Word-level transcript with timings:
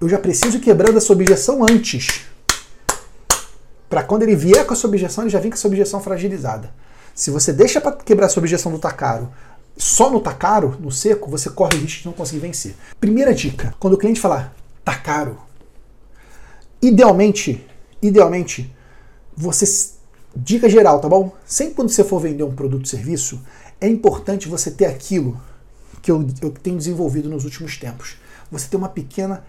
eu 0.00 0.08
já 0.08 0.18
preciso 0.18 0.60
quebrando 0.60 0.98
essa 0.98 1.12
objeção 1.12 1.64
antes. 1.68 2.26
Para 3.88 4.02
quando 4.02 4.22
ele 4.22 4.36
vier 4.36 4.64
com 4.66 4.74
essa 4.74 4.86
objeção, 4.86 5.24
ele 5.24 5.30
já 5.30 5.40
vem 5.40 5.50
com 5.50 5.56
essa 5.56 5.66
objeção 5.66 6.00
fragilizada. 6.00 6.70
Se 7.14 7.30
você 7.30 7.52
deixa 7.52 7.80
para 7.80 7.92
quebrar 7.92 8.26
essa 8.26 8.38
objeção 8.38 8.70
do 8.70 8.78
tá 8.78 8.92
caro, 8.92 9.32
só 9.76 10.10
no 10.10 10.20
tá 10.20 10.32
caro, 10.32 10.76
no 10.78 10.90
seco, 10.90 11.30
você 11.30 11.50
corre 11.50 11.76
o 11.76 11.80
risco 11.80 12.02
de 12.02 12.06
não 12.06 12.12
conseguir 12.12 12.40
vencer. 12.40 12.74
Primeira 13.00 13.34
dica, 13.34 13.74
quando 13.78 13.94
o 13.94 13.98
cliente 13.98 14.20
falar 14.20 14.54
tá 14.84 14.94
caro, 14.94 15.38
idealmente, 16.80 17.66
idealmente, 18.00 18.72
você 19.36 19.92
dica 20.34 20.68
geral, 20.68 21.00
tá 21.00 21.08
bom? 21.08 21.34
Sempre 21.44 21.74
quando 21.74 21.88
você 21.88 22.04
for 22.04 22.20
vender 22.20 22.44
um 22.44 22.54
produto 22.54 22.82
ou 22.82 22.86
serviço, 22.86 23.40
é 23.80 23.88
importante 23.88 24.48
você 24.48 24.70
ter 24.70 24.86
aquilo 24.86 25.40
que 26.00 26.10
eu, 26.10 26.26
eu 26.40 26.50
tenho 26.50 26.76
desenvolvido 26.76 27.28
nos 27.28 27.44
últimos 27.44 27.76
tempos. 27.76 28.16
Você 28.50 28.68
ter 28.68 28.76
uma 28.76 28.88
pequena 28.88 29.44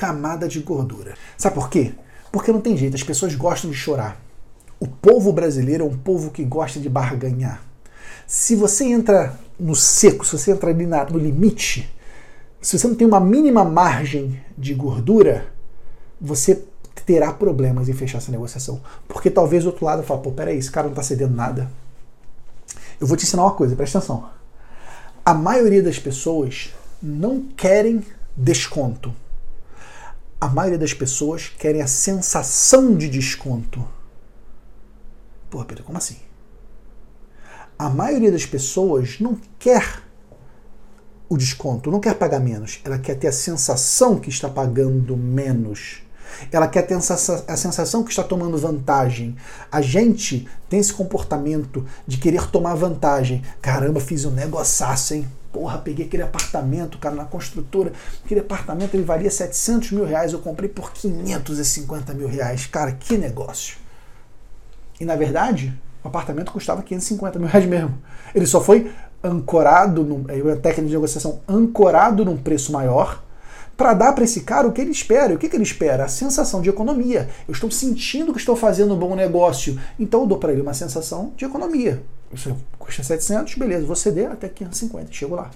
camada 0.00 0.48
de 0.48 0.60
gordura. 0.60 1.14
Sabe 1.36 1.54
por 1.54 1.68
quê? 1.68 1.92
Porque 2.32 2.50
não 2.50 2.62
tem 2.62 2.74
jeito, 2.74 2.96
as 2.96 3.02
pessoas 3.02 3.34
gostam 3.34 3.70
de 3.70 3.76
chorar. 3.76 4.18
O 4.80 4.86
povo 4.86 5.30
brasileiro 5.30 5.84
é 5.84 5.86
um 5.86 5.94
povo 5.94 6.30
que 6.30 6.42
gosta 6.42 6.80
de 6.80 6.88
barganhar. 6.88 7.62
Se 8.26 8.56
você 8.56 8.84
entra 8.84 9.38
no 9.58 9.74
seco, 9.74 10.24
se 10.24 10.38
você 10.38 10.52
entra 10.52 10.70
ali 10.70 10.86
na, 10.86 11.04
no 11.04 11.18
limite, 11.18 11.94
se 12.62 12.78
você 12.78 12.88
não 12.88 12.94
tem 12.94 13.06
uma 13.06 13.20
mínima 13.20 13.62
margem 13.62 14.40
de 14.56 14.72
gordura, 14.72 15.48
você 16.18 16.64
terá 17.04 17.30
problemas 17.30 17.90
em 17.90 17.92
fechar 17.92 18.18
essa 18.18 18.32
negociação. 18.32 18.80
Porque 19.06 19.30
talvez 19.30 19.64
o 19.64 19.68
outro 19.68 19.84
lado 19.84 20.02
fale, 20.02 20.22
pô, 20.22 20.32
peraí, 20.32 20.56
esse 20.56 20.70
cara 20.70 20.86
não 20.86 20.92
está 20.92 21.02
cedendo 21.02 21.34
nada. 21.34 21.70
Eu 22.98 23.06
vou 23.06 23.18
te 23.18 23.24
ensinar 23.24 23.42
uma 23.42 23.54
coisa, 23.54 23.76
presta 23.76 23.98
atenção. 23.98 24.30
A 25.22 25.34
maioria 25.34 25.82
das 25.82 25.98
pessoas 25.98 26.70
não 27.02 27.42
querem 27.54 28.02
desconto. 28.34 29.12
A 30.40 30.48
maioria 30.48 30.78
das 30.78 30.94
pessoas 30.94 31.48
querem 31.48 31.82
a 31.82 31.86
sensação 31.86 32.96
de 32.96 33.10
desconto. 33.10 33.86
Porra, 35.50 35.66
Pedro, 35.66 35.84
como 35.84 35.98
assim? 35.98 36.16
A 37.78 37.90
maioria 37.90 38.32
das 38.32 38.46
pessoas 38.46 39.20
não 39.20 39.38
quer 39.58 40.02
o 41.28 41.36
desconto, 41.36 41.90
não 41.90 42.00
quer 42.00 42.14
pagar 42.14 42.40
menos. 42.40 42.80
Ela 42.84 42.98
quer 42.98 43.16
ter 43.16 43.28
a 43.28 43.32
sensação 43.32 44.18
que 44.18 44.30
está 44.30 44.48
pagando 44.48 45.16
menos. 45.16 46.02
Ela 46.50 46.68
quer 46.68 46.82
ter 46.82 46.94
a 46.94 47.56
sensação 47.56 48.02
que 48.02 48.10
está 48.10 48.22
tomando 48.22 48.56
vantagem. 48.56 49.36
A 49.70 49.82
gente 49.82 50.48
tem 50.68 50.80
esse 50.80 50.92
comportamento 50.92 51.84
de 52.06 52.16
querer 52.16 52.50
tomar 52.50 52.74
vantagem. 52.74 53.42
Caramba, 53.60 54.00
fiz 54.00 54.24
um 54.24 54.30
negociaço, 54.30 55.14
hein? 55.14 55.28
Porra, 55.52 55.78
peguei 55.78 56.06
aquele 56.06 56.22
apartamento, 56.22 56.98
cara, 56.98 57.14
na 57.14 57.24
construtora. 57.24 57.92
Aquele 58.24 58.40
apartamento 58.40 58.94
ele 58.94 59.02
valia 59.02 59.30
700 59.30 59.92
mil 59.92 60.04
reais. 60.04 60.32
Eu 60.32 60.38
comprei 60.38 60.68
por 60.68 60.92
550 60.92 62.14
mil 62.14 62.28
reais. 62.28 62.66
Cara, 62.66 62.92
que 62.92 63.18
negócio. 63.18 63.76
E 65.00 65.04
na 65.04 65.16
verdade, 65.16 65.76
o 66.04 66.08
apartamento 66.08 66.52
custava 66.52 66.82
550 66.82 67.38
mil 67.38 67.48
reais 67.48 67.66
mesmo. 67.66 67.98
Ele 68.34 68.46
só 68.46 68.60
foi 68.60 68.92
ancorado, 69.22 70.04
num, 70.04 70.24
é 70.28 70.38
a 70.52 70.56
técnica 70.56 70.88
de 70.88 70.94
negociação, 70.94 71.40
ancorado 71.48 72.24
num 72.24 72.36
preço 72.36 72.72
maior 72.72 73.22
para 73.80 73.94
dar 73.94 74.12
para 74.12 74.24
esse 74.24 74.42
cara 74.42 74.68
o 74.68 74.72
que 74.72 74.80
ele 74.82 74.90
espera. 74.90 75.32
O 75.32 75.38
que, 75.38 75.48
que 75.48 75.56
ele 75.56 75.62
espera? 75.62 76.04
A 76.04 76.08
sensação 76.08 76.60
de 76.60 76.68
economia. 76.68 77.30
Eu 77.48 77.54
estou 77.54 77.70
sentindo 77.70 78.30
que 78.30 78.38
estou 78.38 78.54
fazendo 78.54 78.92
um 78.92 78.98
bom 78.98 79.16
negócio, 79.16 79.80
então 79.98 80.20
eu 80.20 80.26
dou 80.26 80.36
para 80.36 80.52
ele 80.52 80.60
uma 80.60 80.74
sensação 80.74 81.32
de 81.34 81.46
economia. 81.46 82.02
Isso 82.30 82.54
custa 82.78 83.02
700, 83.02 83.54
beleza, 83.54 83.86
vou 83.86 83.96
ceder 83.96 84.30
até 84.30 84.50
550, 84.50 85.10
chego 85.10 85.34
lá. 85.34 85.50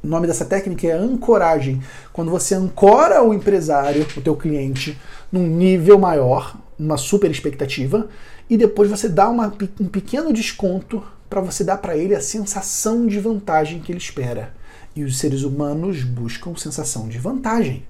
O 0.00 0.06
nome 0.06 0.28
dessa 0.28 0.44
técnica 0.44 0.86
é 0.86 0.92
ancoragem. 0.92 1.82
Quando 2.12 2.30
você 2.30 2.54
ancora 2.54 3.20
o 3.20 3.34
empresário, 3.34 4.06
o 4.16 4.20
teu 4.20 4.36
cliente, 4.36 4.96
num 5.32 5.44
nível 5.44 5.98
maior, 5.98 6.56
uma 6.78 6.96
super 6.96 7.32
expectativa, 7.32 8.06
e 8.48 8.56
depois 8.56 8.88
você 8.88 9.08
dá 9.08 9.28
uma, 9.28 9.52
um 9.80 9.88
pequeno 9.88 10.32
desconto 10.32 11.02
para 11.28 11.40
você 11.40 11.64
dar 11.64 11.78
para 11.78 11.96
ele 11.96 12.14
a 12.14 12.20
sensação 12.20 13.08
de 13.08 13.18
vantagem 13.18 13.80
que 13.80 13.90
ele 13.90 13.98
espera. 13.98 14.54
E 14.94 15.04
os 15.04 15.18
seres 15.18 15.42
humanos 15.42 16.04
buscam 16.04 16.54
sensação 16.56 17.08
de 17.08 17.18
vantagem. 17.18 17.86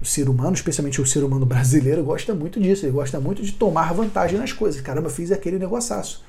O 0.00 0.04
ser 0.04 0.28
humano, 0.28 0.54
especialmente 0.54 1.00
o 1.00 1.06
ser 1.06 1.24
humano 1.24 1.44
brasileiro, 1.46 2.04
gosta 2.04 2.34
muito 2.34 2.60
disso. 2.60 2.84
Ele 2.84 2.92
gosta 2.92 3.20
muito 3.20 3.42
de 3.42 3.52
tomar 3.52 3.92
vantagem 3.92 4.38
nas 4.38 4.52
coisas. 4.52 4.80
Caramba, 4.80 5.10
fiz 5.10 5.30
aquele 5.30 5.58
negociaço. 5.58 6.24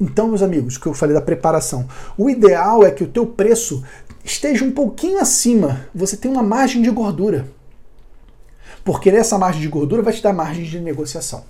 Então, 0.00 0.28
meus 0.28 0.42
amigos, 0.42 0.76
o 0.76 0.80
que 0.80 0.86
eu 0.86 0.94
falei 0.94 1.14
da 1.14 1.20
preparação. 1.20 1.88
O 2.16 2.30
ideal 2.30 2.84
é 2.84 2.90
que 2.90 3.02
o 3.02 3.08
teu 3.08 3.26
preço 3.26 3.84
esteja 4.24 4.64
um 4.64 4.70
pouquinho 4.70 5.18
acima. 5.18 5.86
Você 5.94 6.16
tem 6.16 6.30
uma 6.30 6.42
margem 6.42 6.80
de 6.82 6.90
gordura. 6.90 7.48
Porque 8.84 9.10
essa 9.10 9.36
margem 9.36 9.60
de 9.60 9.68
gordura 9.68 10.02
vai 10.02 10.12
te 10.12 10.22
dar 10.22 10.32
margem 10.32 10.64
de 10.64 10.78
negociação. 10.80 11.44